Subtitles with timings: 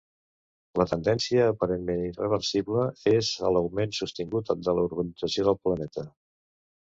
[0.79, 6.09] La tendència, aparentment irreversible, és a l'augment sostingut de la urbanització del planeta.